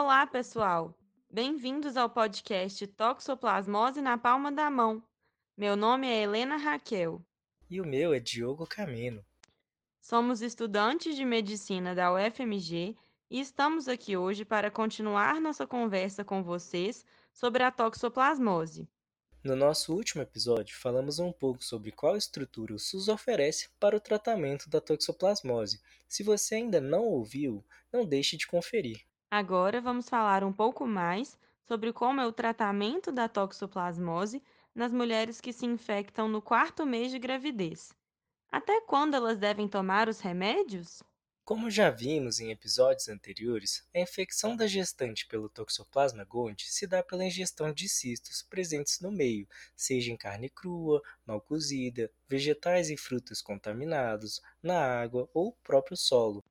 [0.00, 0.96] Olá, pessoal!
[1.28, 5.02] Bem-vindos ao podcast Toxoplasmose na Palma da Mão.
[5.56, 7.20] Meu nome é Helena Raquel.
[7.68, 9.26] E o meu é Diogo Camino.
[10.00, 12.96] Somos estudantes de medicina da UFMG
[13.28, 18.88] e estamos aqui hoje para continuar nossa conversa com vocês sobre a toxoplasmose.
[19.42, 24.00] No nosso último episódio, falamos um pouco sobre qual estrutura o SUS oferece para o
[24.00, 25.80] tratamento da toxoplasmose.
[26.06, 29.07] Se você ainda não ouviu, não deixe de conferir.
[29.30, 34.42] Agora vamos falar um pouco mais sobre como é o tratamento da toxoplasmose
[34.74, 37.94] nas mulheres que se infectam no quarto mês de gravidez.
[38.50, 41.02] Até quando elas devem tomar os remédios?
[41.44, 47.02] Como já vimos em episódios anteriores, a infecção da gestante pelo Toxoplasma gondii se dá
[47.02, 52.96] pela ingestão de cistos presentes no meio, seja em carne crua, mal cozida, vegetais e
[52.96, 56.44] frutas contaminados, na água ou próprio solo.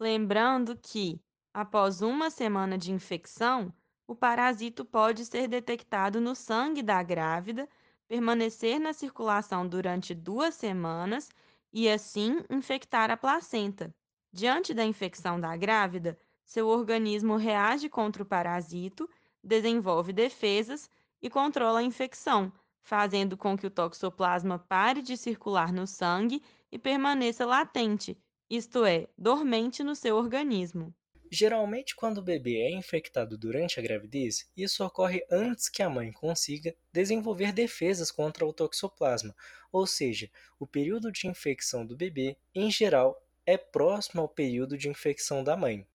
[0.00, 1.20] Lembrando que,
[1.56, 3.72] após uma semana de infecção,
[4.06, 7.66] o parasito pode ser detectado no sangue da grávida,
[8.06, 11.30] permanecer na circulação durante duas semanas
[11.72, 13.90] e, assim, infectar a placenta.
[14.30, 19.08] Diante da infecção da grávida, seu organismo reage contra o parasito,
[19.42, 20.90] desenvolve defesas
[21.22, 26.78] e controla a infecção, fazendo com que o toxoplasma pare de circular no sangue e
[26.78, 28.14] permaneça latente
[28.48, 30.94] isto é, dormente no seu organismo.
[31.30, 36.12] Geralmente, quando o bebê é infectado durante a gravidez, isso ocorre antes que a mãe
[36.12, 39.34] consiga desenvolver defesas contra o toxoplasma,
[39.72, 44.88] ou seja, o período de infecção do bebê, em geral, é próximo ao período de
[44.88, 45.86] infecção da mãe.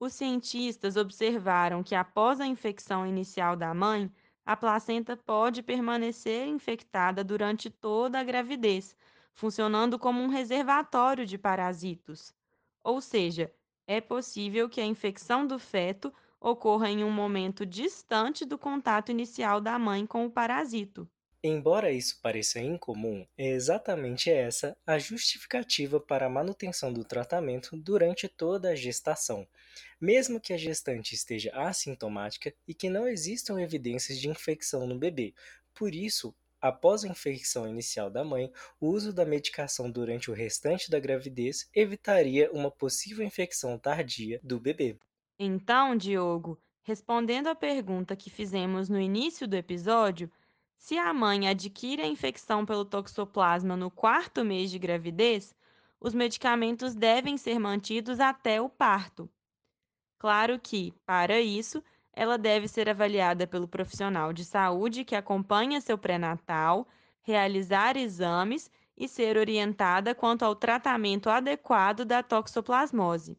[0.00, 4.10] Os cientistas observaram que após a infecção inicial da mãe,
[4.44, 8.96] a placenta pode permanecer infectada durante toda a gravidez,
[9.32, 12.34] funcionando como um reservatório de parasitos.
[12.82, 13.52] Ou seja,
[13.86, 19.60] é possível que a infecção do feto ocorra em um momento distante do contato inicial
[19.60, 21.08] da mãe com o parasito.
[21.42, 28.26] Embora isso pareça incomum, é exatamente essa a justificativa para a manutenção do tratamento durante
[28.28, 29.46] toda a gestação,
[30.00, 35.34] mesmo que a gestante esteja assintomática e que não existam evidências de infecção no bebê.
[35.74, 40.90] Por isso, Após a infecção inicial da mãe, o uso da medicação durante o restante
[40.90, 44.98] da gravidez evitaria uma possível infecção tardia do bebê.
[45.38, 50.30] Então, Diogo, respondendo à pergunta que fizemos no início do episódio,
[50.76, 55.54] se a mãe adquire a infecção pelo toxoplasma no quarto mês de gravidez,
[55.98, 59.30] os medicamentos devem ser mantidos até o parto.
[60.18, 61.82] Claro que, para isso,
[62.12, 66.86] ela deve ser avaliada pelo profissional de saúde que acompanha seu pré-natal,
[67.22, 73.38] realizar exames e ser orientada quanto ao tratamento adequado da toxoplasmose.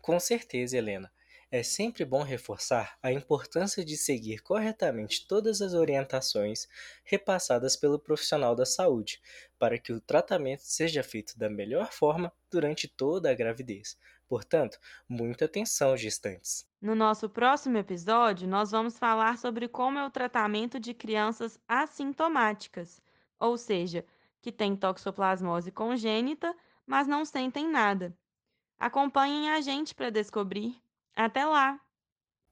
[0.00, 1.10] Com certeza, Helena.
[1.56, 6.68] É sempre bom reforçar a importância de seguir corretamente todas as orientações
[7.02, 9.22] repassadas pelo profissional da saúde,
[9.58, 13.96] para que o tratamento seja feito da melhor forma durante toda a gravidez.
[14.28, 14.78] Portanto,
[15.08, 16.68] muita atenção, gestantes.
[16.78, 23.00] No nosso próximo episódio, nós vamos falar sobre como é o tratamento de crianças assintomáticas,
[23.40, 24.04] ou seja,
[24.42, 28.14] que têm toxoplasmose congênita, mas não sentem nada.
[28.78, 30.84] Acompanhem a gente para descobrir.
[31.16, 31.80] Até lá!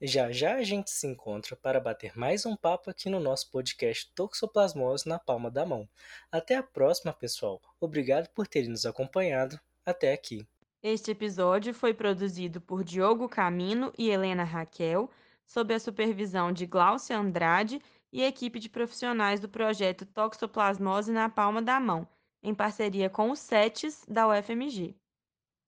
[0.01, 4.11] Já já a gente se encontra para bater mais um papo aqui no nosso podcast
[4.15, 5.87] Toxoplasmose na Palma da Mão.
[6.33, 7.61] Até a próxima, pessoal.
[7.79, 10.49] Obrigado por terem nos acompanhado até aqui.
[10.83, 15.11] Este episódio foi produzido por Diogo Camino e Helena Raquel,
[15.47, 21.61] sob a supervisão de Glaucia Andrade e equipe de profissionais do projeto Toxoplasmose na Palma
[21.61, 22.09] da Mão,
[22.43, 24.97] em parceria com o SETES da UFMG.